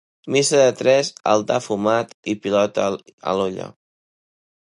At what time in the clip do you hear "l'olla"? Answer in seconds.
3.41-3.71